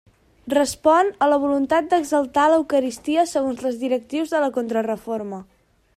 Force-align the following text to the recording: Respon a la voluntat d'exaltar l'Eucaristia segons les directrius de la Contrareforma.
Respon 0.53 1.09
a 1.25 1.27
la 1.33 1.37
voluntat 1.43 1.91
d'exaltar 1.91 2.47
l'Eucaristia 2.53 3.29
segons 3.35 3.63
les 3.67 3.79
directrius 3.85 4.35
de 4.37 4.45
la 4.47 4.53
Contrareforma. 4.57 5.45